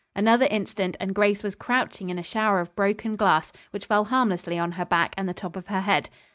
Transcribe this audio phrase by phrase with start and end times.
[0.15, 4.57] Another instant, and Grace was crouching in a shower of broken glass, which fell harmlessly
[4.57, 6.09] on her back and the top of her head.